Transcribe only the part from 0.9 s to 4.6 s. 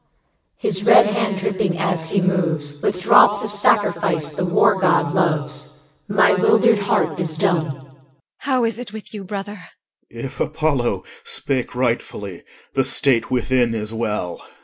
hand dripping as he moves With drops of sacrifice the